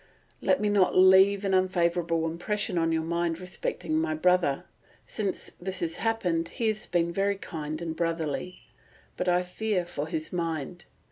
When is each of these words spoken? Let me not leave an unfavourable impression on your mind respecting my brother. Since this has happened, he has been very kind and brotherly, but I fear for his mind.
Let 0.41 0.59
me 0.59 0.67
not 0.67 0.97
leave 0.97 1.45
an 1.45 1.53
unfavourable 1.53 2.25
impression 2.27 2.79
on 2.79 2.91
your 2.91 3.03
mind 3.03 3.39
respecting 3.39 3.99
my 3.99 4.15
brother. 4.15 4.63
Since 5.05 5.51
this 5.61 5.81
has 5.81 5.97
happened, 5.97 6.49
he 6.49 6.65
has 6.69 6.87
been 6.87 7.13
very 7.13 7.37
kind 7.37 7.79
and 7.83 7.95
brotherly, 7.95 8.61
but 9.15 9.27
I 9.27 9.43
fear 9.43 9.85
for 9.85 10.07
his 10.07 10.33
mind. 10.33 10.85